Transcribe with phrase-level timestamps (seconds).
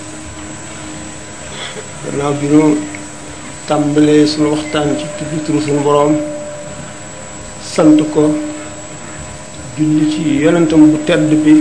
[3.70, 6.18] tambale sunu waxtaan ci tudd turu sunu borom
[7.62, 8.34] sant ko
[9.78, 11.54] julli ci yonentam bu tedd bi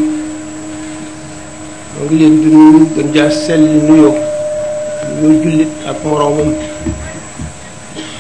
[2.01, 4.17] ngi leen di nuyu gën jaa sell nuyoo
[5.21, 6.51] nuyoo jullit ak moroomam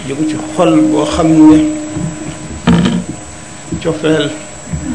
[0.06, 1.58] jógu ci xol boo xam ne
[3.82, 4.26] cofeel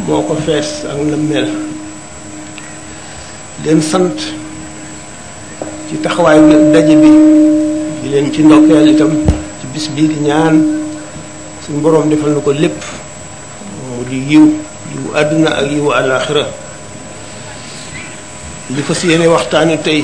[0.06, 1.48] moo ko fees ak na mel
[3.66, 4.18] leen sant
[5.90, 6.38] ci taxawaay
[6.73, 7.12] daje bi
[8.04, 9.16] Kan oh, di leen ci ndokkeel itam
[9.64, 10.60] ci bis bii di ñaan
[11.64, 12.76] suñ borom defal na ko lépp
[13.80, 14.44] mu di yiw
[14.92, 16.44] yiw àdduna ak yiw alaxira
[18.76, 20.04] li fas yéene waxtaane tey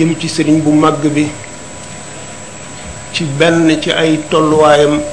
[0.00, 1.28] jëm ci sëriñ bu màgg bi
[3.12, 5.04] ci benn ci ay tolluwaayam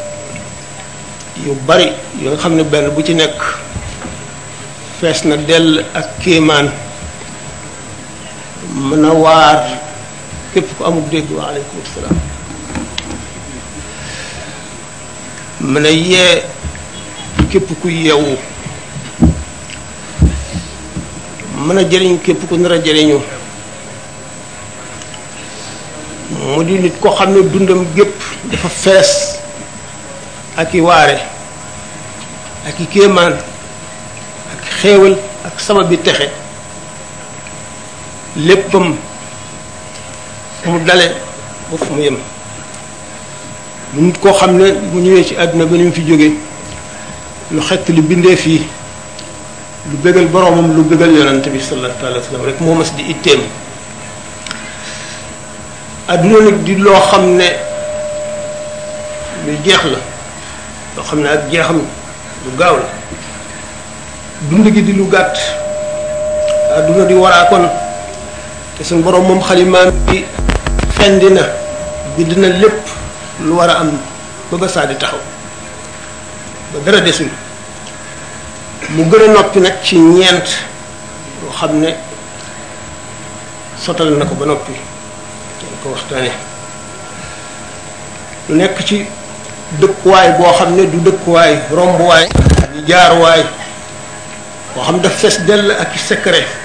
[1.44, 1.92] yu bari
[2.24, 3.40] yo xam ne benn bu ci nekk
[5.04, 6.72] fees na dell ak kéemaan
[8.82, 9.80] mën a waar
[10.54, 12.18] képp ku amul dégg wa aleykum salaam
[15.74, 18.36] mën a yee képp ku yeewu
[21.70, 23.20] mën a jëriñ képp ku nar a jëriñu
[26.32, 28.18] mu di nit koo xam ne dundam gépp
[28.52, 29.14] dafa fees
[30.56, 31.20] ak i waare
[32.68, 33.34] ak i kéemaan
[34.54, 35.16] ak xéewal
[35.46, 36.30] ak sama bi texe
[38.36, 38.96] léppam
[40.64, 41.12] fu mu dale
[41.72, 42.18] ba fu mu yem
[43.94, 46.36] mu nit koo xam ne mu ñëwee ci àdduna ba ni mu fi jóge
[47.52, 48.62] lu xett li bindee fii
[49.90, 53.10] lu bégal boromam lu bégal yonante bi sallallahu alayhi wa sallam rek moo mas di
[53.10, 53.42] itteem
[56.08, 57.56] àdduna nag di loo xam ne
[59.46, 60.00] lu jeex la
[60.96, 61.82] loo xam ne ak jeexam
[62.46, 62.88] lu gaaw la
[64.50, 65.38] dund gi di lu gàtt
[66.78, 67.68] àdduna di waraakon
[68.84, 70.26] te borom moom xalimaam bi
[70.96, 71.42] fendi na
[72.18, 72.84] bind na lépp
[73.42, 73.94] lu war a am
[74.50, 75.20] ba ba saa di taxaw
[76.74, 77.30] ba dara desul
[78.92, 80.48] mu gën a noppi nag ci ñeent
[81.42, 81.96] yoo xam ne
[83.78, 84.72] sotal na ko ba noppi
[85.62, 86.32] dañ ko waxtaane
[88.50, 89.06] lu nekk ci
[89.80, 92.26] dëkkuwaay boo xam ne du dëkkuwaay rombuwaay
[92.64, 93.42] ak jaaruwaay
[94.74, 96.61] boo xam daf fees dell ak secret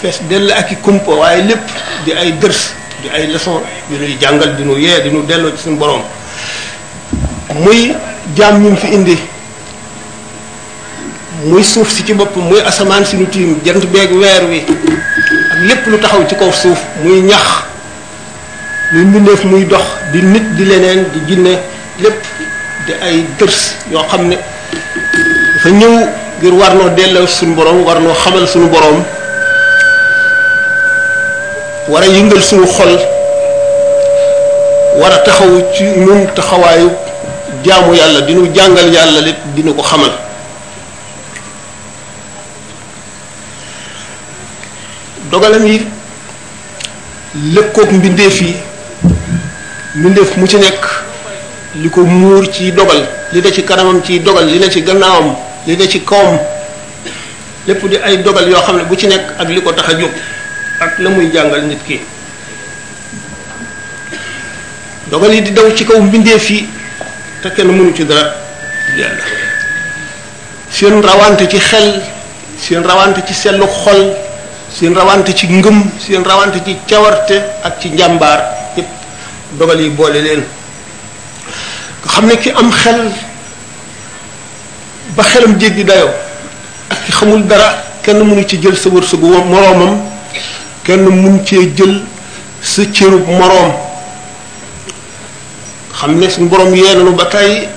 [0.00, 1.66] fees dell ak i kumpa waaye lépp
[2.06, 3.60] di ay dërs di ay leçon
[3.90, 6.02] di nuy jàngal di nu yee di delloo ci suñu borom
[7.54, 7.94] muy
[8.36, 9.18] jaam ñu fi indi
[11.44, 14.58] muy suuf si ci bopp muy asamaan si nu tiim jant beeg weer wi
[15.50, 17.64] ak lépp lu taxaw ci kaw suuf muy ñax
[18.94, 21.58] muy mbindeef muy dox di nit di leneen di jinne
[22.00, 22.24] lépp
[22.86, 24.38] di ay dërs yoo xam ne
[25.54, 26.06] dafa ñëw
[26.40, 29.04] ngir war noo delloo suñu borom war noo xamal suñu boroom
[31.88, 32.94] war a yëngal suñu xol
[35.00, 36.90] war a taxaw ci ñun taxawaayu
[37.64, 40.10] jaamu yàlla dina jàngal yàlla lit dina ko xamal
[45.30, 45.80] dogalam yi
[47.54, 48.56] lëkkoog mbindeef yi
[49.96, 50.84] mbindeef mu ci nekk
[51.76, 55.34] li ko muur ci dogal li ne ci kanamam ci dogal li ne ci gannaawam
[55.66, 56.38] li ne ci kawam
[57.66, 59.98] lépp di ay dogal yoo xam ne bu ci nekk ak li ko tax a
[59.98, 60.10] jóg
[60.80, 62.00] ak la muy jàngal nit ki
[65.10, 66.68] dogal yi di daw ci kaw mbindeef yi
[67.42, 68.32] te kenn mënu ci dara
[68.96, 69.24] yàlla
[70.70, 72.02] seen rawante ci xel
[72.58, 74.16] seen rawante ci sellu xol
[74.70, 78.42] seen rawante ci ngëm seen rawante ci cawarte ak ci njàmbaar
[78.76, 78.86] yépp
[79.58, 80.44] dogal yi boole leen
[82.04, 83.10] nga xam ne ki am xel
[85.16, 86.10] ba xelam jéggi dayoo
[86.90, 89.98] ak ki xamul dara kenn mënu ci jël sa wërsëgu moroomam
[90.88, 92.00] kenn mun cee jël
[92.64, 93.72] sa cërub moroom
[95.92, 97.68] xam ne suñu borom yee nanu ba tey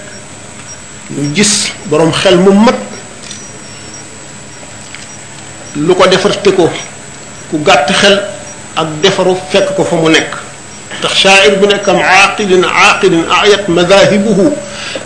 [1.12, 2.76] ñu gis borom xel mu mat
[5.76, 6.70] lu ko defar te ko
[7.52, 8.16] ku gàtt xel
[8.80, 10.32] ak defaru fekk ko fa mu nekk
[11.04, 14.56] tax shaa'ir bu nekk am aaqilin aaqilin ayat madaahibuhu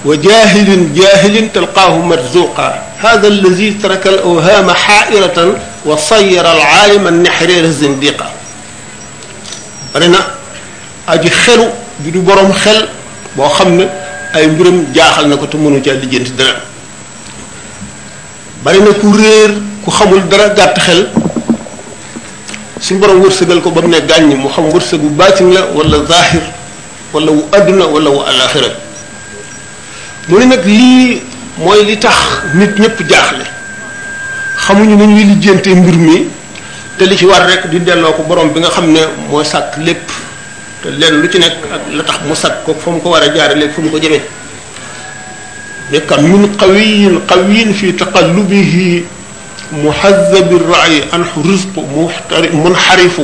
[0.05, 2.69] wa jaahilin jaahilin talqaahu marzuqa
[3.01, 5.49] hada allazi taraka al awhama xaa'iratan
[5.85, 8.29] وصير العالم النحرير الزنديقة
[9.95, 10.19] برنا
[11.09, 11.67] أجي خلو
[12.05, 12.87] جدو بروم خل
[13.37, 13.85] بوخمنا
[14.35, 16.57] أي مبرم جاخل نكو تمونو جال جنت درع
[18.65, 21.07] برنا كورير كو خمول درع جات خل
[22.81, 26.41] سن بروم ورسقل كو بمنا غاني مخم ورسقو باتن لا ولا ظاهر
[27.13, 28.71] ولا أدنى ولا الآخرة
[30.29, 31.21] مولي نك لي
[31.59, 33.54] موي تخ نيت جاخله
[34.65, 36.25] xamuñu nu ñuy lijjante mbir mi
[36.97, 39.77] te li ci war rek di delloo ko borom bi nga xam ne moo sàkk
[39.77, 40.09] lépp
[40.81, 43.21] te lenn lu ci nekk ak la tax mu sàkk ko fa mu ko war
[43.21, 44.23] a jaare léegi fu mu ko jëmee
[45.93, 49.03] بك من قوي قوي في تقلبه
[49.85, 51.75] محذب الرعي أنح رزق
[52.53, 53.15] منحرف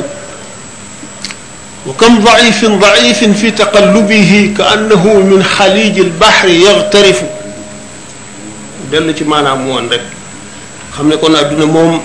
[1.86, 7.18] وكم ضعيف ضعيف في تقلبه كأنه من خليج البحر يغترف
[8.94, 10.21] دلتي معنا موان رك
[10.96, 12.00] xamne kon aduna mom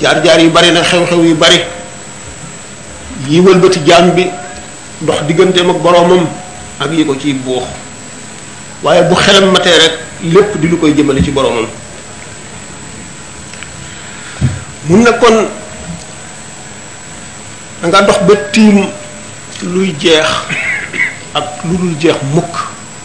[0.00, 1.58] jaar-jaar yu bari na xew-xew yu bari
[3.28, 4.30] yi wëlbati jaam bi
[5.02, 6.26] dox digganteem ak boromam
[6.80, 7.62] ak yi ko ci buux
[8.82, 9.94] waye bu xelam matee rek
[10.32, 11.66] lepp di lu koy jëmele ci boromam
[14.88, 15.36] mun na kon
[17.82, 18.86] nga dox ba tim
[19.62, 20.28] luy jeex
[21.34, 22.56] ak lulul jeex mukk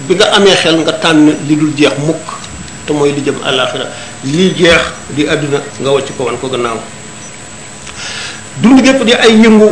[0.08, 1.18] bi nga amé xel nga tan
[1.50, 2.38] lulul jeex mukk
[2.90, 3.86] te mooy li jëm àllaaxira
[4.26, 4.84] lii jeex
[5.16, 6.80] di àdduna nga wàcc ko wan ko gannaaw
[8.62, 9.70] dund gépp di ay yëngu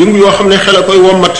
[0.00, 1.36] yëngu yoo xam ne xel a koy womat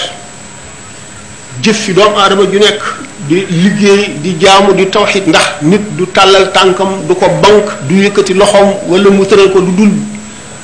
[1.62, 2.80] jëf fi doomu aadama ju nekk
[3.28, 8.00] di liggéey di jaamu di tawxit ndax nit du tàllal tànkam du ko bank du
[8.04, 9.92] yëkkati loxoom wala mu tëral ko du dul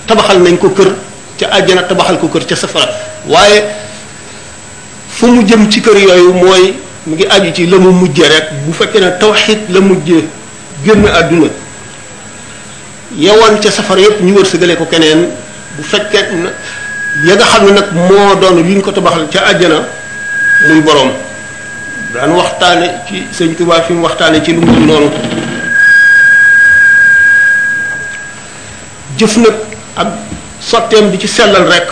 [0.07, 0.95] tabaxal nañ ko kër
[1.39, 2.89] ca àjjana tabaxal ko kër ca safara
[3.29, 3.65] waaye
[5.09, 6.65] fu mu jëm ci kër yooyu mooy
[7.07, 10.29] mi ngi aju ci la mu mujjee rek bu fekkee ne tawxid la mujjee
[10.85, 11.49] génn àdduna
[13.17, 15.29] yewoon ca safar yépp ñu wërsëgale ko keneen
[15.77, 16.27] bu fekkee
[17.27, 19.77] ya nga xam ne nag moo doon ñu ko tabaxal ca àjjana
[20.69, 21.11] muy borom
[22.15, 25.11] daan waxtaane ci sëñ tuba fi mu waxtaane ci lu muy noonu
[29.17, 29.55] jëf nag
[29.97, 30.07] ak
[30.61, 31.89] sotteem di ci sellal rek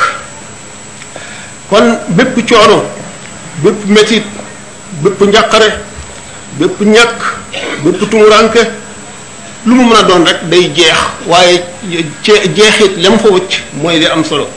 [1.71, 2.85] kon bépp coono
[3.63, 4.23] bépp métit
[5.03, 5.69] bépp njàqare
[6.59, 7.19] bépp ñàkk
[7.85, 8.63] bépp tumuranke
[9.67, 10.97] lu mu mën a doon rek day jeex
[11.27, 11.63] waaye
[12.25, 14.49] jeexit lem fa wëcc mooy li am solo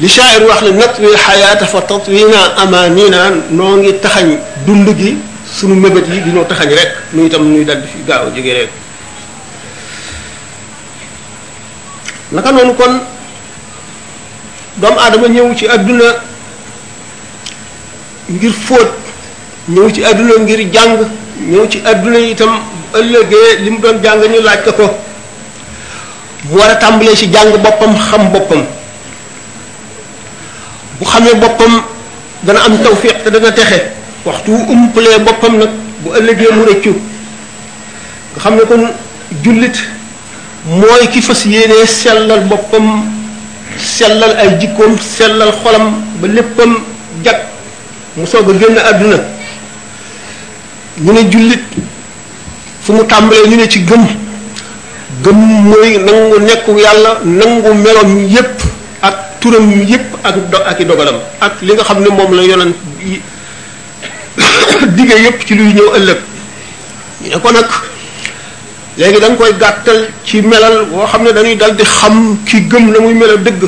[0.00, 5.16] li shaa'ir wax ne natwi xayaata fa tatwina amanina noo ngi taxañ dund gi
[5.56, 8.70] sunu mébét yi di taxañ rek nu itam nuy daldi fi gaaw a jóge rek
[12.32, 13.00] naka noonu kon
[14.78, 16.06] doomu aadama ñëw ci àdduna
[18.30, 19.06] ngir fóot
[19.68, 20.96] ñëw ci àdduna ngir jàng
[21.48, 22.50] ñëw ci adduna itam
[22.92, 24.84] bu ëllëgee li mu doon jàng ñu laaj ko ko
[26.44, 28.64] bu war a tàmbalee ci jàng boppam xam boppam
[30.98, 31.82] bu xamee boppam
[32.44, 33.78] dana am tawfiq te dana texe
[34.24, 35.68] waxtu wu umpalee boppam nag
[36.02, 36.92] bu ëllëgee mu rëccu
[38.36, 38.84] nga xam ne kon
[39.42, 39.76] jullit
[40.66, 43.04] mooy ki fas yéenee sellal boppam
[43.76, 46.78] sellal ay jikkoom sellal xolam ba léppam
[47.24, 47.36] jag
[48.16, 49.37] mu soog a génn àdduna
[51.00, 51.62] ñu ne jullit
[52.82, 54.04] fu mu tàmbalee ñu ne ci gëm
[55.22, 58.60] gëm mooy nangu nekku yàlla nangu meloom yépp
[59.02, 62.42] ak turam yépp ak do ak i dogalam ak li nga xam ne moom la
[62.42, 62.74] yonent
[64.96, 66.18] digge yépp ci luy ñëw ëllëg
[67.30, 67.68] ñu ko nag
[68.98, 72.90] léegi da koy gàttal ci melal woo xam ne dañuy dal di xam ki gëm
[72.90, 73.62] na muy melal dëgg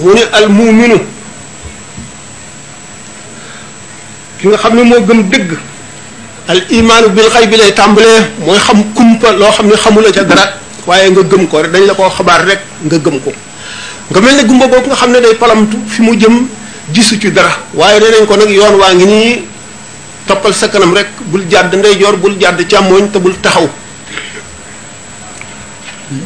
[0.00, 0.46] mu ne al
[4.38, 5.50] ki nga xam ne moo gëm dëgg
[6.48, 10.22] al imaanu bil xay bi lay tàmbalee mooy xam kumpa loo xam ne xamula ca
[10.24, 10.46] dara
[10.86, 13.32] waaye nga gëm ko rek dañ la ko xabaar rek nga gëm ko
[14.10, 16.36] nga mel ne gumba boobu nga xam ne day palamtu fi mu jëm
[16.92, 19.44] gisu ci dara waaye danañ ko nag yoon waa ngi nii
[20.26, 23.68] toppal sa kanam rek bul jàdd ndeyjoor bul jàdd càmmooñ te bul taxaw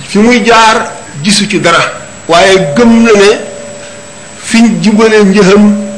[0.08, 0.76] fi muy jaar
[1.22, 1.82] gisu ci dara
[2.28, 3.28] waaye gëm la ne
[4.42, 5.88] fiñ jubalee njëxam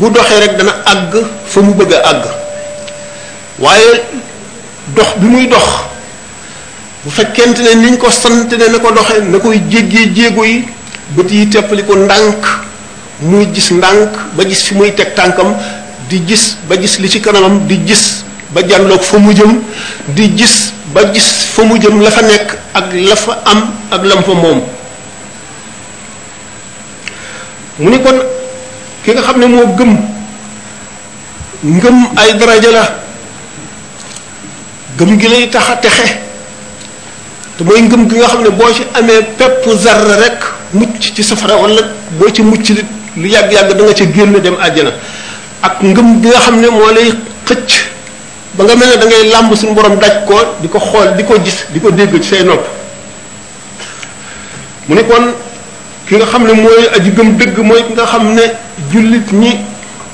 [0.00, 1.12] bu doxee rek dana àgg
[1.52, 2.24] fa mu bëgg a àgg
[3.58, 3.90] waaye
[4.96, 5.66] dox bi muy dox
[7.04, 10.64] bu fekkent ne niñ ko sant ne na ko doxee na koy jéggee jéego yi
[11.16, 12.44] bët yi teppali ko ndànk
[13.28, 15.54] muy gis ndànk ba gis fi muy teg tànkam
[16.08, 19.60] di gis ba gis li ci kanamam di gis ba jàlloog fa mu jëm
[20.16, 24.02] di gis ba gis fa mu jëm la fa nekk ak la fa am ak
[24.04, 24.60] lam fa moom
[27.78, 28.18] mu ni kon
[29.04, 29.92] ki nga xam ne moo gëm
[31.74, 32.84] ngëm ay daraja la
[34.98, 36.08] gëm gi lay taxa texe
[37.56, 40.38] te mooy ngëm gi nga xam ne boo ci amee pepp zarra rek
[40.78, 41.82] mucc ci safara wala
[42.18, 42.82] boo ci mucc li
[43.20, 44.92] lu yàgg-yàgg da ci ca génn dem àjjana
[45.66, 47.10] ak ngëm bi nga xam ne moo lay
[47.46, 47.70] xëcc
[48.56, 51.22] ba nga mel ne da ngay làmb suñu borom daj ko di ko xool di
[51.28, 52.62] ko gis di ko dégg ci say nopp
[54.86, 55.02] mu ne
[56.12, 58.42] ki nga xam ne mooy aji gëm dëgg mooy ki nga xam ne
[58.92, 59.50] jullit ñi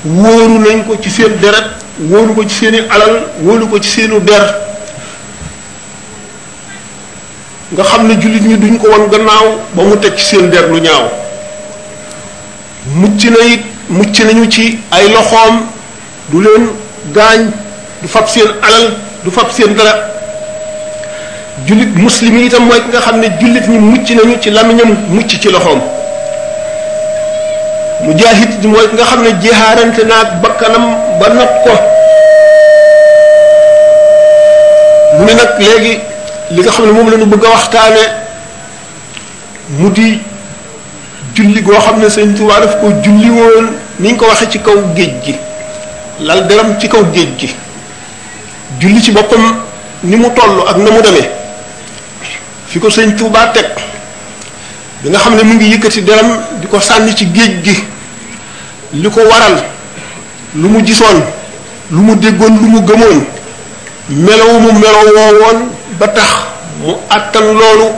[0.05, 1.67] wóoru nañ ko ci seen deret
[2.09, 4.45] wóoru ko ci seeni alal wóoru ko ci seenu der
[7.73, 10.69] nga xam ne jullit ñi duñ ko won gannaaw ba mu teg ci seen der
[10.71, 11.07] lu ñaaw
[12.95, 15.61] mucc na it mucc nañu ci ay loxoom
[16.29, 16.65] du leen
[17.11, 17.51] gaañ
[18.01, 20.18] du fab seen alal du fab seen dara
[21.67, 24.89] jullit muslim yi itam mooy ki nga xam ne jullit ñi mucc nañu ci lamiñam
[25.09, 25.81] mucc ci loxoom
[28.03, 30.83] mujahid mooy ki nga xam ne jihaarante naag bakkanam
[31.19, 31.73] ba not ko
[35.17, 35.93] mu ne nag léegi
[36.51, 38.03] li nga xam ne moom lañu bëgg a waxtaane
[39.77, 40.07] mu di
[41.35, 43.67] julli goo xam ne sëñ Tuubaa daf ko julli woon
[43.99, 45.35] ni ñu ko waxee ci kaw géej gi
[46.19, 47.55] lal deram ci kaw géej gi
[48.79, 49.43] julli ci boppam
[50.03, 51.37] ni mu toll ak na mu demee
[52.69, 53.65] fi ko sëñ tuubaa teg
[55.03, 56.27] bi nga xam ne mu ngi yëkkati deram
[56.61, 57.83] di ko sànni ci géej gi
[58.93, 59.57] li ko waral
[60.53, 61.19] lu mu gisoon
[61.89, 63.19] lu mu déggoon lu mu gëmoon
[64.09, 65.65] melowu mu melow
[65.99, 66.29] ba tax
[66.81, 67.89] mu àttan loolu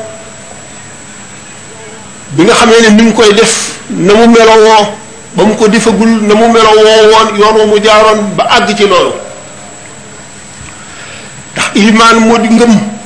[2.31, 4.87] bi nga xamee ne mi ngi koy def na mu melowoo
[5.35, 9.11] ba mu ko defagul na mu melowoo woon yoon mu jaaroon ba àgg ci loolu
[11.53, 13.00] ndax imaan moo di ngëm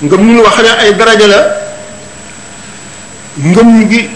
[0.00, 1.42] ngëm ñu wax ne ay daraja la
[3.42, 4.08] ngëm gi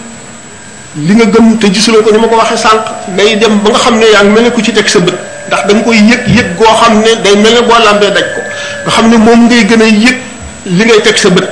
[0.95, 2.87] li nga gëm te la ko ni ma ko waxee sànq
[3.17, 5.13] day dem ba nga xam ne yaa ngi mel ne ci teg sa bët
[5.47, 8.41] ndax da koy yëg yëg goo xam ne day mel ne boo lambee daj ko
[8.85, 10.17] nga xam ne moom ngay gën a yëg
[10.65, 11.49] li ngay teg sa bët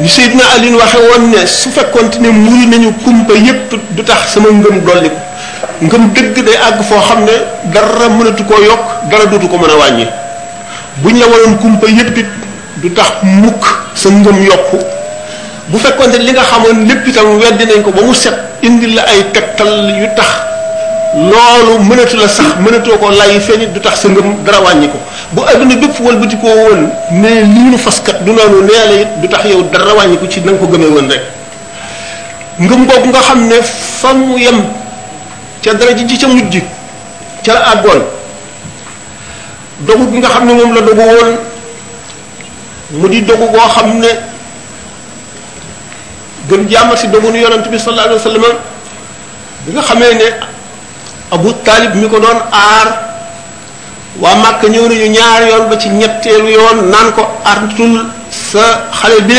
[0.00, 4.34] ni Seydina Alioune waxe woon ne su fekkoonte ne muri nañu kumpa yépp du tax
[4.34, 7.34] sama ngëm dolli ko ngëm dëgg day àgg foo xam ne
[7.72, 10.06] dara mënatu koo yokk dara dootu ko mën a wàññi
[11.02, 11.86] buñ la waroon kumpa
[12.78, 13.64] du tax mukk
[13.98, 14.78] sa ngëm yokku
[15.70, 19.02] bu fekkoon li nga xamoon lépp itam weddi nañ ko ba mu set indi la
[19.02, 20.30] ay tegtal yu tax
[21.14, 24.98] loolu mënatu la sax mënatoo ko lay feeñ du tax sa ngëm dara wàññi ko
[25.32, 29.08] bu àdduna bépp wëlbati koo woon ne lii nu faskat du noonu nee la it
[29.20, 31.22] du tax yow dara wàññi ko ci na ko gëmee woon rek
[32.60, 34.58] ngëm googu nga xam ne fa mu yem
[35.62, 36.58] ca dara ji ci ca mujj
[37.46, 38.02] ca àggoon
[39.80, 41.36] dogut bi nga xam ne moom la dogu woon
[42.92, 44.08] mu di dogu goo xam ne
[46.48, 48.44] gën jàmm si dogunu yonent bi sallallahu alayhi wa sallam
[49.66, 50.28] bi nga xamee ne
[51.30, 52.88] abu talib mi ko doon aar
[54.20, 59.20] waa màkk ñëw nañu ñaar yoon ba ci ñetteelu yoon naan ko artul sa xale
[59.22, 59.38] bi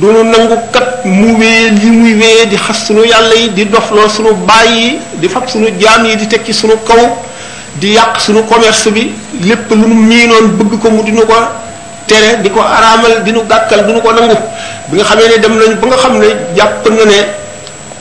[0.00, 4.08] dunu nangu kat mu wee li muy wee di xas sunu yàlla yi di dofloo
[4.08, 7.18] sunu bàyyi di fab sunu jaam yi di teg ci sunu kaw
[7.74, 11.34] di yàq sunu commerce bi lépp lu nu miinoon bëgg ko mu dinu ko
[12.12, 14.36] téré diko aramal araamal di nu gàkkal du nu ko nangu
[14.92, 17.18] bi nga xamé né dem nañ ba nga xamné japp na né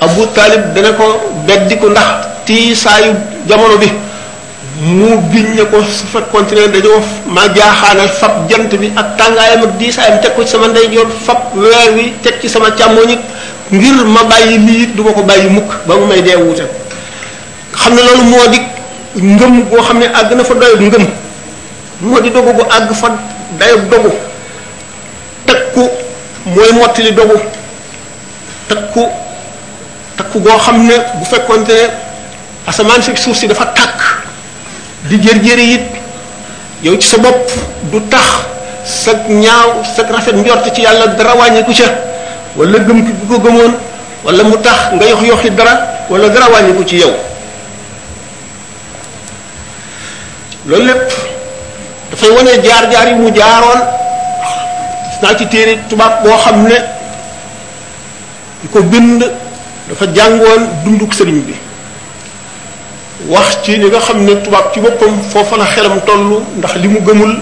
[0.04, 1.06] abu talib dana ko
[1.48, 2.10] beddiku ndax
[2.46, 3.14] ti saayu
[3.48, 3.88] jamono bi
[4.98, 7.00] mu biñ ko su fekkoon ci ne dañoo
[7.36, 11.08] ma jaaxaanal fab jant bi ak tàngaayam ak diisaayam tek ko ci sama ndey joor
[11.26, 13.12] fab weer wi tek ci sama càmmoñ
[13.72, 16.66] ngir ma bayyi lii du ma ko bayyi mukk ba mu may dee wuute
[17.80, 18.60] xam ne di
[19.22, 21.06] ngëm go xamné ag na fa doyut ngëm
[22.02, 22.64] modi dogu gu
[23.02, 23.08] fa
[23.58, 24.12] dayob dogu
[25.46, 25.90] takku
[26.48, 27.36] mooy mottali dogu
[28.70, 29.08] takku
[30.16, 31.90] takku goo xam ne bu fekkoonte ne
[32.68, 34.00] asamaan si suuf si dafa tàkk
[35.10, 35.84] di jër-jëri it
[36.84, 37.52] yow ci sa bopp
[37.92, 38.48] du tax
[38.86, 41.90] sa ñaaw sa rafet njort ci yàlla dara wàññiku ca
[42.56, 43.74] wala gëm ki ko gëmoon
[44.24, 45.74] wala mu tax nga yox yoxi dara
[46.10, 47.14] wala dara wàññiku ci yow
[50.68, 51.31] loolu lépp
[52.22, 53.82] fay wone jaar jaar yi mu jaaroon
[55.22, 56.78] naa ci téere tubaab boo xam ne
[58.62, 59.22] di ko bind
[59.90, 61.56] dafa jàngoon dunduk sëriñ bi
[63.34, 66.26] wax ci li nga xam ne tubaab ci boppam foofa la xelam toll
[66.58, 67.34] ndax li mu gëmul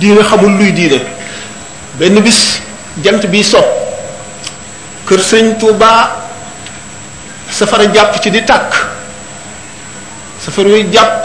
[0.00, 0.98] diine xamul luy diine
[1.98, 2.40] benn bis
[3.04, 3.64] jant bi sob
[5.08, 5.90] kër sëriñ tuuba
[7.58, 8.70] safara jàpp ci di tàkk
[10.44, 11.24] safar yooyu jàpp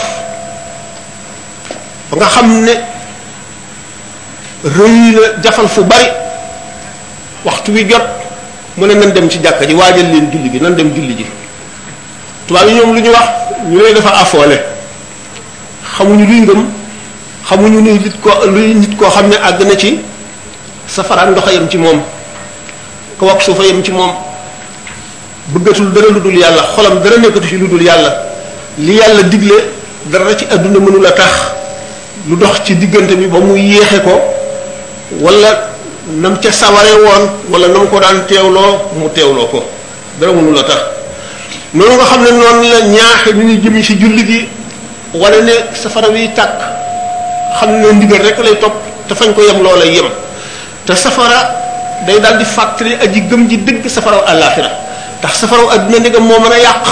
[2.18, 2.74] nga xam ne
[4.64, 6.08] rëy la jafal fu bari
[7.46, 8.04] waxtu wi jot
[8.76, 11.26] mu ne nan dem ci jàkka ji waajal leen julli gi nan dem julli ji
[12.48, 13.28] tubaab yi ñoom lu ñu wax
[13.70, 14.60] ñu lay dafa affoole
[15.96, 16.70] xamuñu luy ngëm
[17.48, 20.02] xamuñu luy nit ko luy nit koo xam ne àgg na ci
[20.88, 22.02] safaraan ndoxa yam ci moom
[23.18, 24.12] ko wax suufa yam ci moom
[25.48, 28.24] bëggatul dara lu dul yàlla xolam dara nekkatu ci lu dul yàlla
[28.80, 29.56] li yàlla digle
[30.08, 31.61] dara ci àdduna mënula tax
[32.28, 34.14] lu dox ci diggante bi ba mu yéexee ko
[35.24, 35.74] wala
[36.22, 39.66] nam ca saware woon wala nam ko daan teewloo mu teewloo ko
[40.22, 40.82] dara mënu la tax
[41.74, 44.50] noonu nga xam ne noonu la ñaaxe ni ñu jëmi ci julli gi
[45.18, 46.58] wala ne safara wi tàkk
[47.60, 48.76] xam ne ndigal rek lay topp
[49.08, 50.08] te fañ ko yem loola yem
[50.86, 51.58] te safara
[52.06, 54.70] day daal di fàttali aji gëm ji dëgg safaraw àllaaxira
[55.20, 56.86] ndax safaraw adduna ndigam moo mën a yàq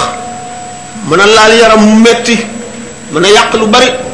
[1.08, 2.36] mën a laal yaram mu metti
[3.14, 4.09] mën a yàq lu bari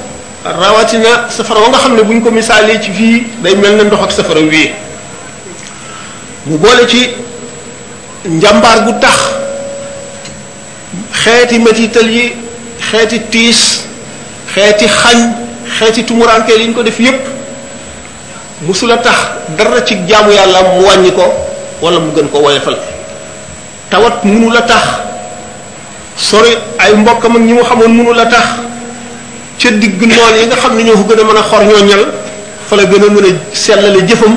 [0.55, 3.09] rawatina safara wa nga xamne buñ ko misale ci fi
[3.43, 4.71] day mel ndox ak safara wi
[6.47, 7.11] mu boole ci
[8.31, 9.17] njambar gu tax
[11.25, 12.37] xeeti métital yi
[12.81, 13.83] xeeti tiis
[14.55, 15.19] xeeti xañ
[15.79, 17.21] xeeti tumuraanke liñ ko def yépp
[18.63, 21.27] musula tax dara ci jaamu yàlla mu wàññi ko
[21.83, 22.79] wala mu gën ko woyefal
[23.91, 24.87] tawat munu la tax
[26.17, 28.66] sori ay mbokkam ak ñi mu xamoon munu la tax
[29.59, 31.83] ca digg noon yi nga xam ne ñoo ko gën a mën a xor ñoo
[31.85, 32.05] ñel
[32.69, 34.35] fa la gën a mën a sellale jëfam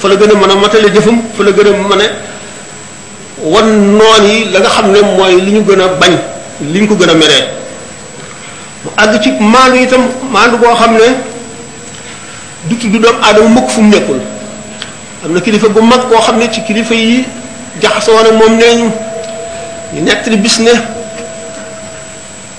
[0.00, 2.06] fa la gën a mën a matale jëfam fa la gën a mën a
[3.42, 6.14] wan noon la nga xam ne mooy li gën a bañ
[6.72, 7.44] li ñu ko gën a meree
[8.84, 11.06] mu àgg ci maandu itam maandu boo xam ne
[12.68, 14.20] du tudd doomu aadama mukk fu mu nekkul
[15.24, 17.24] am na kilifa bu mag koo xam ne ci kilifa yi
[17.80, 18.90] jaxasoo woon ak moom nee ñu
[19.94, 20.95] ñu nettali bis ne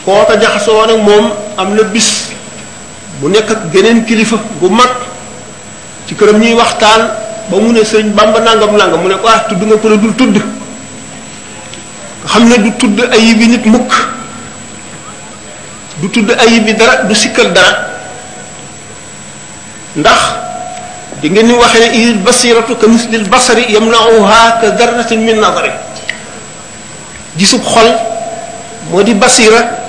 [0.07, 1.25] kooka jaxasoo nag moom
[1.59, 2.31] am na bis
[3.19, 4.87] mu nekk ak geneen kilifa gu mag
[6.07, 7.01] ci këram ñuy waxtaan
[7.51, 9.97] ba mu ne sëñ bamba nangam nangam mu ne ko ah tudd nga ko ne
[9.99, 10.35] dul tudd
[12.31, 13.91] xam ne du tudd ay bi nit mukk
[15.99, 17.99] du tudd ay bi dara du sikkal dara
[19.99, 20.19] ndax
[21.19, 25.71] di ngeen ni waxe ne il basiratu ka mislil basari yamnauha ka darratin min nadari
[27.35, 27.89] gisub xol
[28.89, 29.83] moo di basira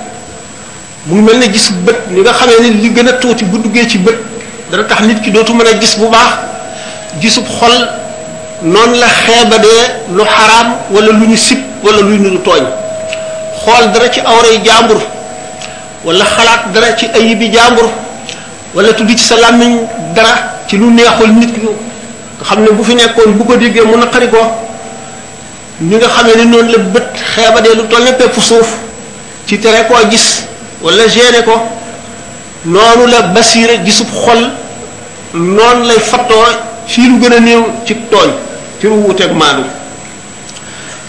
[1.08, 3.58] mu ngi mel ne gis bët li nga xamee ne li gën a tuuti bu
[3.58, 4.16] duggee ci bët
[4.70, 6.30] dana tax nit ki dootu mën a gis bu baax
[7.20, 7.72] gisub xol
[8.62, 9.80] noonu la xeebadee
[10.16, 12.64] lu xaraam wala lu ñu sib wala lu ñu tooñ
[13.64, 15.00] xool dara ci awray jàmbur
[16.04, 17.88] wala xalaat dara ci ayibi jàmbur
[18.74, 19.74] wala tuddi ci sa làmmiñ
[20.14, 20.34] dara
[20.68, 23.96] ci lu neexul nit ki nga xam ne bu fi nekkoon bu ko déggee mu
[23.96, 24.40] naqari ko
[25.80, 28.70] ni nga xamee ne noonu la bët xeebadee lu toll ne pepp suuf
[29.46, 30.37] ci tere koo gis
[30.82, 31.52] wala gêné ko
[32.66, 34.50] noonu la basira gisub xol
[35.34, 36.44] noonu lay fattoo
[36.86, 38.30] fii lu gën a néew ci tooñ
[38.80, 39.64] ci lu wuuteeg maandu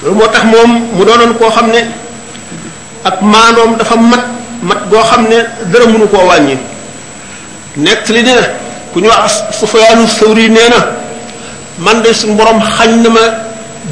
[0.03, 1.85] loolu moo tax moom mu doonoon koo xam ne
[3.05, 4.25] ak maandoom dafa mat
[4.63, 5.37] mat goo xam ne
[5.71, 6.57] dara mënu koo wàññi
[7.77, 8.33] nekk li ne
[8.93, 10.95] ku ñu wax sufayaanu sawri nee na
[11.77, 13.19] man de suñu borom xañ na ma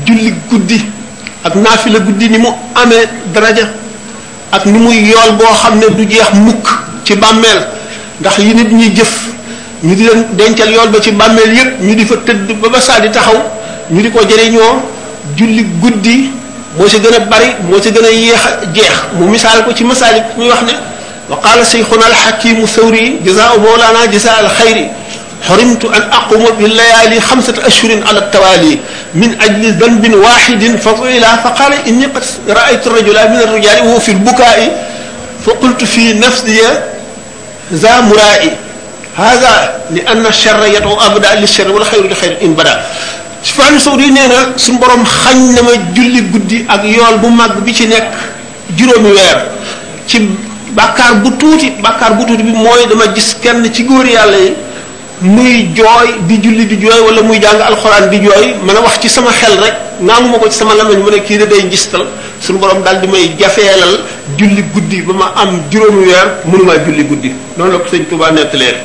[0.05, 0.85] julli guddi
[1.43, 3.67] ak naafila guddi ni mu amee daraja
[4.51, 6.67] ak ni muy yool boo xam ne du jeex mukk
[7.03, 7.59] ci bàmmeel
[8.19, 9.11] ndax yi nit ñi jëf
[9.83, 12.79] ñu di leen dencal yool ba ci bàmmeel yépp ñu di fa tëdd ba ba
[12.81, 13.39] saa di taxaw
[13.91, 14.73] ñu di ko jëriñoo
[15.37, 16.31] julli guddi
[16.77, 19.83] moo ci gën a bari moo ci gën a yéex jeex mu misaal ko ci
[19.83, 20.73] masaalik muy wax ne
[21.29, 24.85] wa qala seyxuna alxakimu thawri jazaau mawlana jazaa alxayri
[25.41, 28.77] حرمت أن أقوم بالليالي خمسة أشهر على التوالي
[29.21, 34.87] من أجل ذنب واحد فضيلة فقال إني قد رأيت الرجل من الرجال وهو في البكاء
[35.45, 36.59] فقلت في نفسي
[37.73, 38.51] ذا مرائي
[39.17, 42.81] هذا لأن الشر يدعو أبدا للشر والخير لخير إن بدأ
[43.37, 47.53] Sufyan Sawdi nee na suñu borom xañ na ma julli guddi ak yool bu mag
[47.63, 48.09] bi ci nekk
[48.75, 49.37] juróomi weer
[50.09, 50.17] ci
[50.75, 54.03] bàkkaar bu tuuti bàkkaar bu tuuti bi mooy dama gis kenn ci góor
[55.21, 58.99] muy jooy di julli di jooy wala muy jàng alxuraan di jooy mën a wax
[59.01, 62.05] ci sama xel rek naamuma ko ci sama lamañ mu ne kii da day ngistal
[62.39, 63.97] suñu borom daal di may jafeelal
[64.37, 68.31] julli guddi ba ma am juróomi weer mënumaa julli guddi noonu la ko sëñ Tuubaa
[68.31, 68.77] nettalee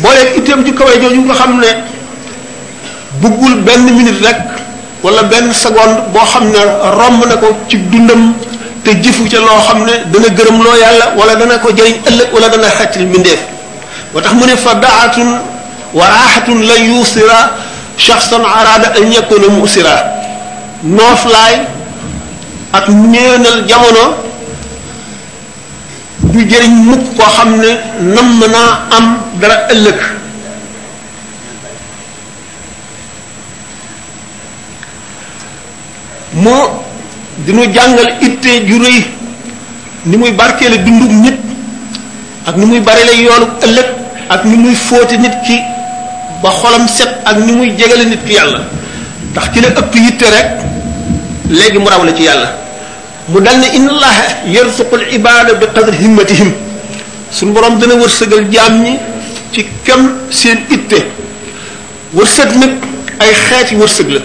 [0.00, 1.70] booleeg itam ci kawee jooju nga xam ne
[3.20, 4.38] bëggul benn minute rek
[5.02, 6.60] wala benn seconde boo xam ne
[6.98, 8.34] romb na ko ci dundam
[8.84, 12.28] te jëfu ca loo xam ne dana gërëm loo yàlla wala dana ko jëriñ ëllëg
[12.32, 13.06] wala dana xàccil
[14.14, 15.16] وتخ من فدعة
[15.94, 17.30] وراحة لن يوسر
[17.98, 19.96] شخصا أراد أن يكون مؤسرا
[20.84, 21.54] نوفلاي
[22.72, 24.04] ak neenal jamono
[26.32, 27.70] du jëriñ mukk koo xam ne
[28.14, 29.06] namm naa am
[29.40, 30.00] dara ëllëg
[36.42, 36.62] moo
[37.44, 39.00] dinu jàngal itte ju rëy
[40.08, 41.36] ni muy barkeele dundub nit
[42.48, 43.88] ak ni muy barele yoonu ëllëg
[44.32, 45.56] ak ni muy fóote nit ki
[46.42, 48.60] ba xolam set ak ni muy jegale nit ki yàlla
[49.30, 50.48] ndax ki la ëpp yitte rek
[51.56, 52.48] léegi mu raw ci yàlla
[53.30, 54.16] mu dal ne inna allah
[54.56, 56.50] yarsuqu al ibada bi qadri himmatihim
[57.36, 58.94] sun borom dana wërsëgal jaam ñi
[59.52, 60.02] ci kam
[60.40, 60.98] seen itte
[62.16, 62.70] wërsëg nag
[63.24, 64.20] ay xeeti wërsëg la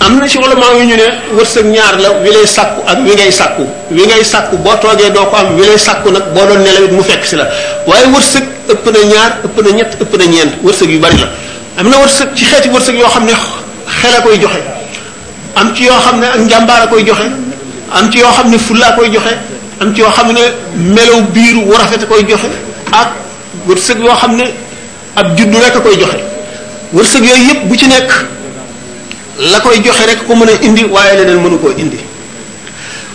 [0.00, 1.06] am na ci ulama yu ñu ne
[1.36, 5.10] wërsëg ñaar la wi lay sàkku ak wi ngay sàkku wi ngay sàkku boo toogee
[5.10, 7.48] doo ko am wi lay sàkku nag boo doon nelawit mu fekk si la
[7.86, 11.28] waaye wërsëg ëpp na ñaar ëpp na ñett ëpp na ñeent wërsëg yu bari la
[11.78, 13.32] am na wërsëg ci xeeti wërsëg yoo xam ne
[14.00, 14.60] xel a koy joxe
[15.56, 17.26] am ci yoo xam ne ak njàmbaar a koy joxe
[17.90, 19.34] am yoo xam ne fulla a koy joxe
[19.80, 20.42] am yoo xam ne
[20.94, 22.46] melaw biir wu rafet a koy joxe
[22.92, 23.08] ak
[23.66, 24.44] wërsëg yoo xam ne
[25.16, 26.18] ak juddu rek a koy joxe
[26.92, 28.37] wërsëg yooyu yëpp bu ci nekk
[29.38, 31.96] la koy joxe rek ko mën a indi waaye leneen mënu koo indi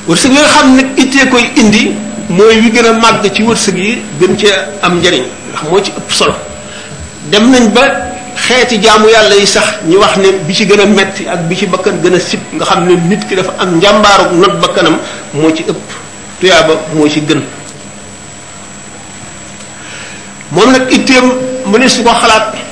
[0.07, 1.91] wërsëg wi nga xam ne ittee koy indi
[2.29, 4.47] mooy wi gën a màgg ci wërsëg yi gën ci
[4.81, 6.33] am njariñ ndax moo ci ëpp solo
[7.29, 7.81] dem nañ ba
[8.35, 11.55] xeeti jaamu yàlla yi sax ñu wax ne bi ci gën a metti ak bi
[11.57, 14.97] ci bakkan gën a sib nga xam ne nit ki dafa am njàmbaaru not bakkanam
[15.33, 15.81] moo ci ëpp
[16.39, 17.41] tuyaaba moo ci gën
[20.51, 21.33] moom nag itteem
[21.65, 22.62] mu ne su ko xalaat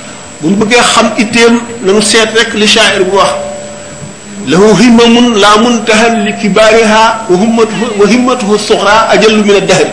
[0.42, 3.34] buñ bëggee xam itteem nañu seet rek li shaair bu wax
[4.52, 9.86] lahu himamun la muntahan li kibaariha wa himmatuhu wa himmatuhu suxra ajallu min ad-dahr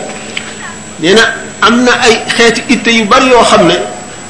[0.99, 1.23] nee na
[1.61, 3.75] am na ay xeeti itte yu bari yoo xam ne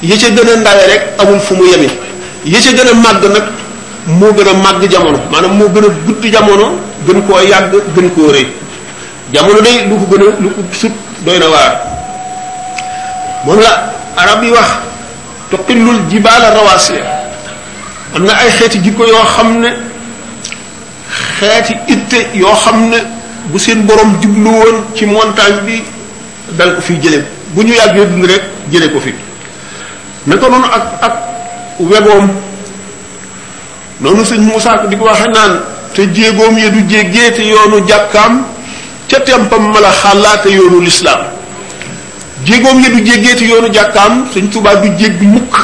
[0.09, 1.89] yë ca gën a ndawe rek amul fu mu yemi
[2.47, 3.45] yë ca màgg nag
[4.19, 6.65] moo gën a màgg jamono maanaam moo gën a gudd jamono
[7.07, 8.47] gën koo yàgg gën koo rëy
[9.33, 10.91] jamono day lu ko gën a lu ko sut
[11.25, 11.71] doy na waar
[13.45, 13.71] moom la
[14.21, 14.88] arab yi wax
[15.51, 17.05] تقلل جبال الرواسية
[18.15, 19.71] عندنا أي خيط جيكو يو خمنا
[21.41, 22.99] خيط إت يو خمنا
[23.53, 25.77] بسين بروم جبلوون كي مونتاج بي
[26.57, 27.25] دل في جلب
[27.57, 29.13] بنيو يا جيب نريك جلب وفي
[30.27, 31.15] نتونون أك أك
[31.81, 32.27] ويبوم
[34.01, 35.51] نونو سن موسى ديكو وحنان
[35.97, 38.45] تجيغوم يدو جيغيتي يونو جاكام
[39.09, 41.28] تتيام بمالا خالات يونو الإسلام
[42.45, 45.55] jéegoom ya du jéggeeti yoonu jàkkaam Sëñ Tuubaa du jéggi mukk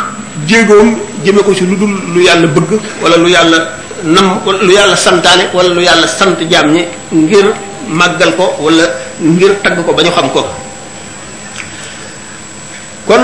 [0.47, 3.57] jéegoom jëme ko ci lu dul lu yàlla bëgg wala lu yàlla
[4.03, 7.45] nam lu yàlla santaane wala lu yàlla sant jaam ñi ngir
[7.87, 8.83] màggal ko wala
[9.19, 10.45] ngir tagg ko ba ñu xam ko
[13.07, 13.23] kon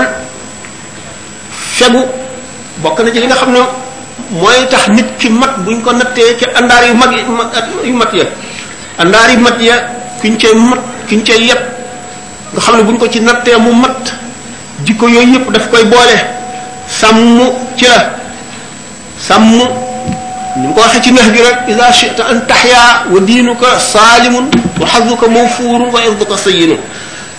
[1.74, 2.00] fegu
[2.82, 3.60] bokk na ci li nga xam ne
[4.30, 8.24] mooy tax nit ki mat buñ ko nattee ci andaar yu mag yu mat ya
[8.98, 9.76] andaar yu mat ya
[10.22, 11.71] kiñ cay mat kiñ cay yépp
[12.54, 14.02] nga xam ne buñ ko ci nattee mu mat
[14.84, 16.16] jikko yooyu yëpp daf koy boole
[16.86, 17.40] sàmm
[17.76, 18.10] ci la
[19.18, 19.56] sàmm
[20.60, 24.48] ni ko waxee ci nax gi rek ida shita an taxyaa wa diinuka saalimun
[24.80, 26.78] wa xaduka mawfuurun wa irduka sayinun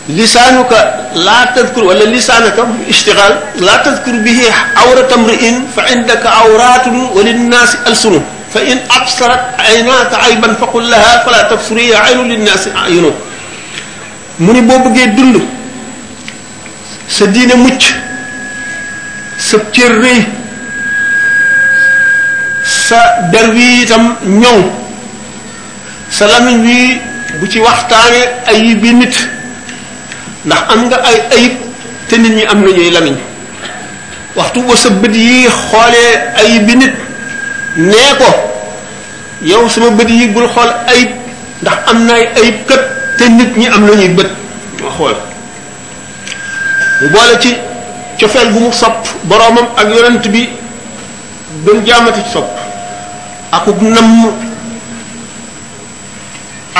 [0.09, 0.71] لسانك
[1.15, 4.39] لا تذكر ولا لسانك اشتغال لا تذكر به
[4.77, 5.43] عورة امرئ
[5.75, 8.21] فعندك عورات وللناس ألسن
[8.53, 13.11] فإن أبصرت عيناك عيبا فقل لها فلا تبصري عين للناس أعينه
[14.43, 15.37] mu ni boo bëggee dund
[17.07, 17.83] sa diine mucc
[19.47, 20.19] sa cër rëy
[22.87, 22.99] sa
[23.31, 24.05] der wi itam
[24.41, 24.59] ñow
[26.11, 26.99] sa lamiñ wi
[27.39, 29.15] bu ci waxtaane ayib yi nit
[30.45, 31.53] ndax am nga ay ayib
[32.07, 33.15] te nit ñi am nañuy lamiñ
[34.35, 36.93] waxtu bo sa bët yi xoolee ayib yi nit
[37.91, 38.29] nee ko
[39.49, 41.09] yow sama bët yi bul xool ayib
[41.61, 44.29] ndax am naay ayib kët te nit ñi am lañuy bët
[44.81, 45.15] ma xool
[47.01, 47.51] mu boole ci
[48.19, 50.49] cofeel bu mu sopp boromam ak yonent bi
[51.63, 52.51] doon jaamati sopp
[53.57, 54.33] ak namm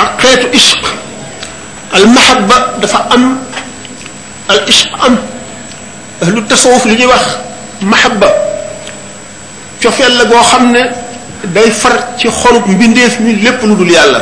[0.02, 0.82] ak xeetu ishq
[1.96, 3.24] al mahabba dafa am
[4.52, 5.14] al ishq am
[6.22, 7.24] ahlu tasawuf li ñuy wax
[7.92, 8.28] mahabba
[9.80, 10.82] cofeel la goo xam ne
[11.54, 14.20] day far ci xolub mbindeef mi lépp lu dul yàlla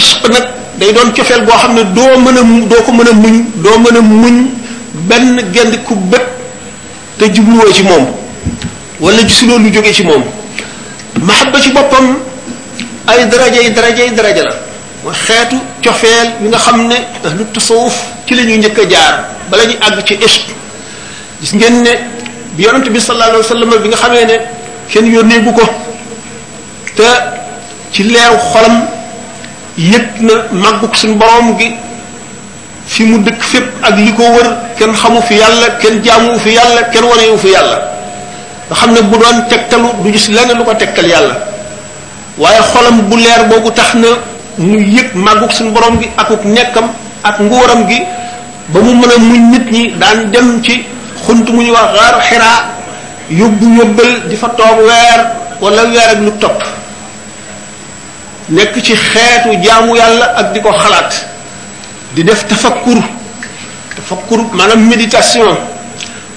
[0.00, 3.12] ishq nag day doon cofeel goo xam ne doo mën a doo ko mën a
[3.12, 4.46] muñ doo mën a muñ
[5.08, 6.22] benn gend ku bépp
[7.18, 8.06] te jubluwoo ci moom
[9.00, 10.22] wala gisuloo lu jóge ci moom
[11.22, 12.16] mahabba ci boppam
[13.06, 14.42] ay daraja yi daraja yi daraja
[15.04, 19.28] la xeetu cofeel yi nga xam ne ahlu tasawuf ci la ñu njëkk a jaar
[19.50, 20.42] bala ñu àgg ci ishq
[21.40, 21.90] gis ngeen ne
[22.56, 24.36] bi yonente bi sallallahu alayhi wa sallam bi nga xamee ne
[24.88, 25.62] kenn yónneegu ko
[26.96, 27.06] te
[27.92, 28.88] ci leeru xolam
[29.76, 31.74] yëg na màggug suñu borom gi
[32.86, 36.50] fi mu dëkk fépp ak li ko wër kenn xamu fi yàlla kenn jaamu fi
[36.54, 37.78] yàlla kenn wanewu fi yàlla
[38.68, 41.34] nga xam ne bu doon tegtalu du gis leneen lu ko tegtal yàlla
[42.38, 44.08] waaye xolam bu leer boobu tax na
[44.58, 46.88] mu yëg màggug suñu boroom gi akuk nekkam
[47.24, 47.98] ak nguuram gi
[48.68, 50.84] ba mu mën a muñ nit ñi daan dem ci
[51.26, 52.60] xunt mu ñu wax xaar xiraa
[53.28, 55.20] yóbbu yóbbal di fa toog weer
[55.60, 56.62] wala weer ak lu topp
[58.48, 61.12] nekk ci xeetu jaamu yàlla ak di ko xalaat
[62.14, 63.00] di def tafakkur
[63.96, 65.48] tafakkur maanaam méditation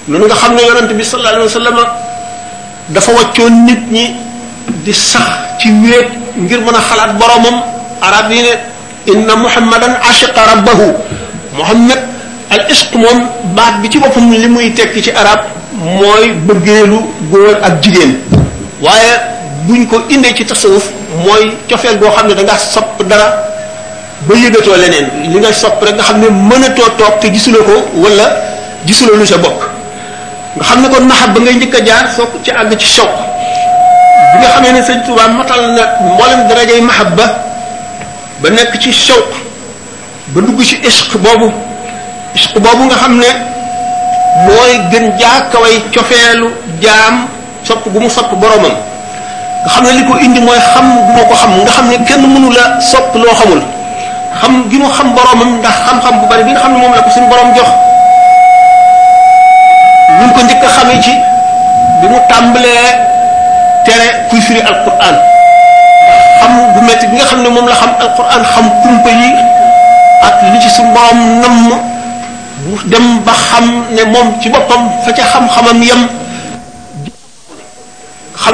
[0.08, 1.76] noonu nga xam ne yonante bi sallallahu alayhi wa sallam
[2.88, 4.16] dafa wàccoon nit ñi
[4.84, 7.60] di sax ci wéet ngir mën a xalaat boromam
[8.00, 8.56] arab yi ne
[9.12, 10.92] inna muhammadan ashiqa rabbahu
[11.58, 11.98] muhammad
[12.50, 15.44] al ishq moom baat bi ci boppam li muy tekki ci arab
[15.76, 16.98] mooy bëggeelu
[17.30, 18.16] góor ak jigéen
[18.80, 19.36] waaye
[19.68, 20.88] buñ ko indee ci tasawuf
[21.20, 23.28] mooy cofeel boo xam ne da nga sopp dara
[24.24, 27.74] ba yëgatoo leneen li nga sopp rek nga xam ne mënatoo toog te gisuloo ko
[28.00, 28.24] wala
[28.88, 29.60] gisuloo lu sa bopp
[30.56, 33.12] nga xam ne kon naxab ba ngay njëkk a jaar soog ci àgg ci choc
[34.32, 35.84] bi nga xamee ne sëñ Tuubaa matal na
[36.16, 37.36] mboolem darajay mahabba ba
[38.40, 39.30] ba nekk ci choc
[40.32, 41.52] ba dugg ci ishq boobu
[42.34, 43.30] ishq boobu nga xam ne
[44.48, 46.48] mooy gën jaa kaway cofeelu
[46.80, 47.28] jaam
[47.68, 48.87] sopp gu mu sopp boromam
[49.66, 52.22] xam ne li ko indi mooy xam bu ma ko xam nga xam ne kenn
[52.34, 53.60] mënu la sopp loo xamul
[54.40, 57.00] xam gi mu xam boromam ndax xam-xam bu bari bi nga xam ne moom la
[57.02, 57.70] ko borom jox
[60.34, 60.68] ko njëkk a
[61.02, 61.14] ci
[62.00, 62.88] bi mu tàmbalee
[63.86, 68.44] tere kuy xam bu metti bi nga xam ne moom la xam alquran
[70.26, 71.74] ak li ci suñu borom namm mu
[72.90, 76.02] dem ba xam ne moom ci boppam fa ca xam-xamam yem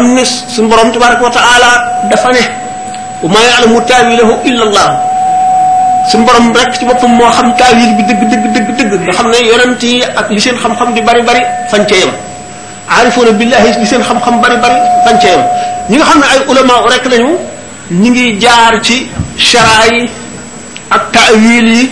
[0.02, 0.18] xam
[0.50, 1.70] sun borom tabaraka wa taala
[2.10, 2.42] dafa ne
[3.22, 4.88] wa ma ya'lamu ta'wilahu illa allah
[6.10, 9.26] sun borom rek ci boppam mo xam ta'wil bi deug deug deug deug nga xam
[9.30, 9.78] ne yonent
[10.18, 12.10] ak li seen xam-xam di bari bari fañ ca yem
[12.90, 14.74] aarifoona billahi li seen xam-xam bari bari
[15.06, 15.42] fañ ca yem
[15.90, 17.30] ñi nga xam ne ay ulama rek lañu
[17.90, 19.06] ñi ngi jaar ci
[19.38, 20.04] sharai
[20.90, 21.90] ak ta'wil yi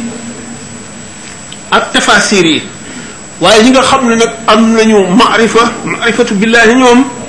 [1.71, 2.61] ak tafasir yi
[3.41, 7.22] waaye ñi nga xam ne nag am nañu maarifa maarifatu billahi ñoom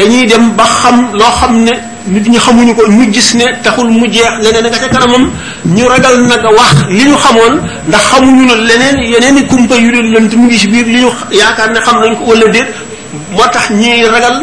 [0.00, 1.72] dañuy dem ba xam loo xam ne
[2.12, 5.24] nit ñi xamuñu ko ñu gis ne taxul mu jeex leneen nga ca kanamam
[5.76, 7.54] ñu ragal nag wax li ñu xamoon
[7.88, 10.98] ndax xamuñu na leneen yeneen i kumpa yu dul lënt mu ngi ci biir li
[11.04, 11.10] ñu
[11.40, 12.68] yaakaar ne xam nañ ko wala déet
[13.36, 14.36] moo tax ñuy ragal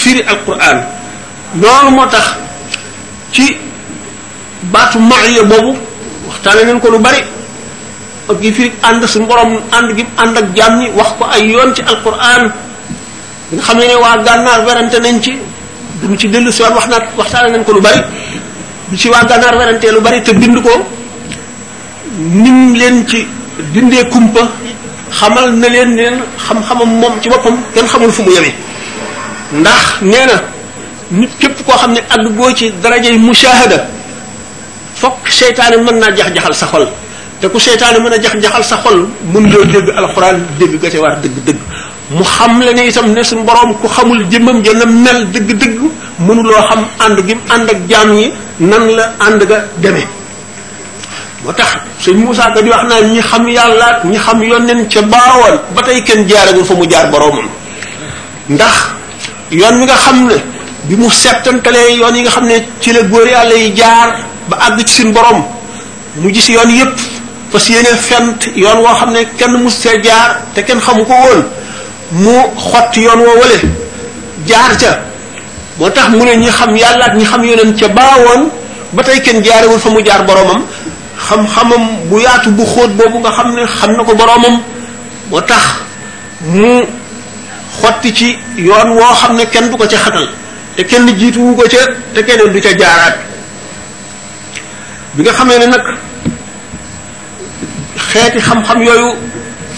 [0.00, 0.78] firi alquran
[1.60, 2.24] loolu moo tax
[3.34, 3.44] ci
[4.72, 5.72] baatu maaya boobu
[6.28, 7.20] waxtaane nañ ko lu bari
[8.30, 11.42] ak gi firi ànd su borom ànd gi ànd ak jàmm ñi wax ko ay
[11.50, 12.44] yoon ci alquran
[13.50, 15.32] bi nga xamee ne waa gànnaar werante nañ ci
[16.00, 18.00] duñ ci dellu si wax naat waxtaane nañ ko lu bari
[18.90, 20.70] du ci waa gànnaar werante lu bari te bind ko
[22.42, 23.26] nim leen ci
[23.72, 24.42] dindee kumpa
[25.18, 26.04] xamal na leen ne
[26.46, 28.54] xam-xamam moom ci boppam kenn xamul fu mu yemee
[29.60, 30.36] ndax nee na
[31.18, 33.78] nit képp koo xam ne àgg goo ci darajay mushahada
[34.94, 36.86] fokk seytaane mën naa jax-jaxal sa xol
[37.40, 38.96] te ku seytaane mën a jax-jaxal sa xol
[39.32, 41.56] mën loo dégg alquran dégg ga ca war dëgg dëgg
[42.10, 45.78] mu xam la ne itam ne suñu borom ku xamul jëmmam ja na mel dëgg-dëgg
[46.18, 50.06] mënuloo xam ànd gi ànd ak jaam yi nan la ànd ga demee
[51.44, 51.70] moo tax
[52.00, 55.56] suñ Moussa ka di wax naan ñi xam yàlla ñi xam yoon nañ ca baawoon
[55.74, 57.48] ba tey kenn jaaragul fa mu jaar boroomam
[58.48, 58.74] ndax
[59.52, 60.34] yoon mi nga xam ne
[60.88, 64.08] bi mu settantalee yoon yi nga xam ne ci la góor yàlla yi jaar
[64.48, 65.44] ba àgg ci suñu borom
[66.20, 66.96] mu gis yoon yépp
[67.52, 71.12] fas yéene fent yoon woo xam ne kenn mu see jaar te kenn xamu ko
[71.14, 71.44] woon
[72.10, 72.40] mu
[72.72, 73.56] xott yoon woo wale
[74.46, 74.98] jaar ca
[75.78, 78.48] moo tax mu ne ñi xam yàlla ak ñi xam yonent ca baawoon
[78.92, 80.64] ba tey kenn jaarewul fa mu jaar boromam
[81.28, 84.56] xam-xamam bu yaatu bu xóot boobu nga xam ne xam na ko boroomam
[85.30, 85.62] moo tax
[86.44, 86.82] mu
[87.82, 90.26] xotti ci yoon woo xam ne kenn du ko ca xatal
[90.76, 91.78] te kenn jiituwu ko ca
[92.14, 93.16] te keneen du ca jaaraat
[95.14, 95.82] bi nga xamee ne nag
[98.12, 99.10] xeeti xam-xam yooyu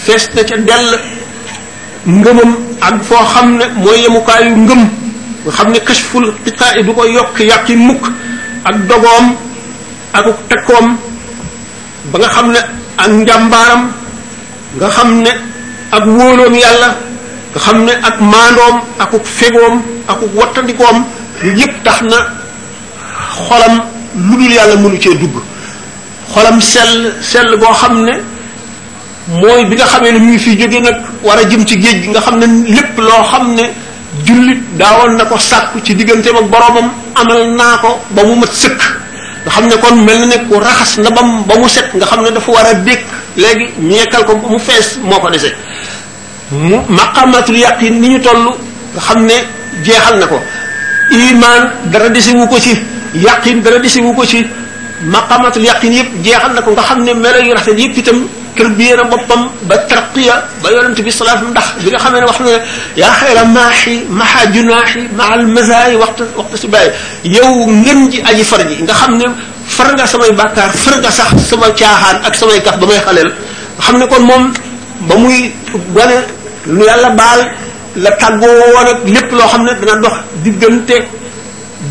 [0.05, 0.89] fees na ca dell
[2.05, 4.81] ngëmam ak foo xam ne mooy yemukaayu ngëm
[5.45, 8.03] nga xam ne kashful xiqaa du ko yokk yàqi mukk
[8.65, 9.35] ak dogoom
[10.13, 10.97] ak tekkoom
[12.11, 12.59] ba nga xam ne
[12.97, 13.91] ak njàmbaaram
[14.77, 15.31] nga xam ne
[15.91, 16.89] ak wóoloom yàlla
[17.53, 21.03] nga xam ne ak maandoom akuk fegoom akuk wattandikoom
[21.43, 22.17] lu yëpp tax na
[23.47, 23.75] xolam
[24.15, 25.39] lu dul yàlla mënu cee dugg
[26.33, 28.32] xolam sell sell goo xam ne
[29.27, 32.01] mooy bi nga xamee ne mi ngi fi jóge nag war a jëm ci géej
[32.01, 33.63] gi nga xam ne lépp loo xam ne
[34.25, 38.51] jullit daawoon na ko sàkku ci digganteem ak boroomam amal naa ko ba mu mat
[38.53, 38.79] sëkk
[39.45, 42.05] nga xam ne kon mel na ne ku raxas na bam ba mu set nga
[42.05, 43.03] xam ne dafa war a dékk
[43.37, 45.53] léegi ñeekal ko mu fees moo ko dese
[46.51, 48.55] mu maqamatul yaqin ni ñu toll
[48.93, 49.35] nga xam ne
[49.85, 50.41] jeexal na ko
[51.31, 52.77] iman dara desewu ko ci
[53.15, 54.45] yaqin dara desewu ko ci
[55.03, 58.27] maqamatul yaqin yëpp jeexal na ko nga xam ne melo yu rafet yëpp itam
[58.57, 62.45] tërbiyeena boppam ba tarqiya ba yonent bi salaat ndax bi nga xamee ne wax na
[62.51, 62.55] ne
[63.01, 66.89] yaa xayra maaxi maxa junaaxi maal mazaayi waxtu waxtu si bàyyi
[67.35, 69.25] yow ngeen ji aji far ji nga xam ne
[69.75, 73.29] far nga samay bàkkaar far nga sax sama caaxaan ak samay gaf ba may xaleel
[73.85, 74.43] xam ne kon moom
[75.07, 75.39] ba muy
[75.95, 76.17] gone
[76.75, 77.41] lu yàlla baal
[78.03, 80.97] la tàggoo woon ak lépp loo xam ne dana dox diggante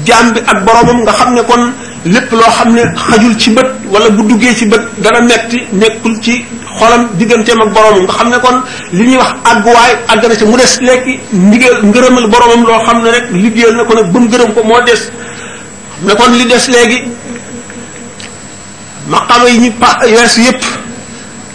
[0.07, 1.64] jaam bi ak boromam nga xam ne kon
[2.04, 6.20] lépp loo xam ne xajul ci bët wala bu duggee ci bët dana metti nekkul
[6.22, 6.44] ci
[6.78, 8.62] xolam digganteem ak boromam nga xam ne kon
[8.92, 13.02] li ñuy wax àgguwaay àgg na si mu des lekki ndigal ngërëmal boromam loo xam
[13.04, 15.10] ne rek liggéeyal na ko nag bu mu gërëm ko moo des xam
[16.04, 17.02] ne kon li des léegi
[19.08, 20.62] maqama yi ñu pa weesu yépp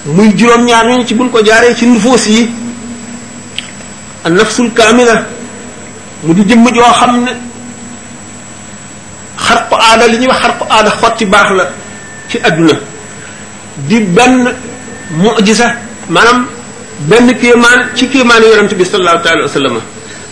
[0.06, 2.50] muy juróom-ñaar ñu ci buñ ko jaaree ci nufuus yi
[4.24, 5.26] a nafsul kaamila
[6.24, 7.47] mu di jëmm joo xam ne
[9.78, 11.64] aada li ñuy wax xarqu aada xotti baax la
[12.30, 12.74] ci àdduna
[13.88, 14.48] di benn
[15.12, 15.68] mujisa
[16.10, 16.40] maanaam
[17.10, 19.74] benn kéemaan ci kéemaan yonent bi sallallahu taala wa sallam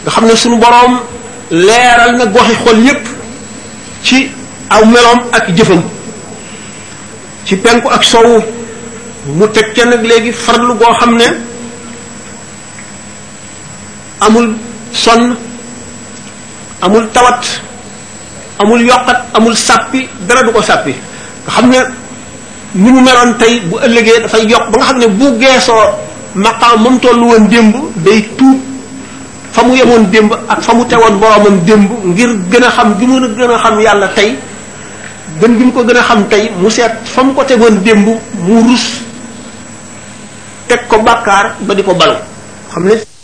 [0.03, 0.93] nga xam ne sunu borom
[1.51, 3.05] leeral na goxi xol yépp
[4.03, 4.31] ci
[4.69, 5.81] aw melom ak jëfam
[7.45, 8.41] ci penku ak sowu
[9.37, 11.27] mu teg ca nag léegi farlu goo xam ne
[14.19, 14.47] amul
[14.93, 15.35] sonn
[16.81, 17.64] amul tawat
[18.59, 20.95] amul yokkat amul sàppi dara du ko sàppi
[21.45, 21.79] nga xam ne
[22.75, 25.85] nu mu meloon tey bu ëllëgee dafay yokk ba nga xam ne bu geesoo
[26.35, 28.59] maqaam moom tollu woon démb day tuub
[29.51, 33.05] fa mu yemoon démb ak fa mu tewoon boromam démb ngir gën a xam gi
[33.07, 34.35] mën a gën a xam yàlla tey
[35.41, 38.07] gën gi mu ko gën a xam tey mu seet fa mu ko tegoon démb
[38.47, 38.99] mu rus
[40.67, 42.15] teg ko bàkkaar ba di ko bal
[42.73, 43.14] xam ne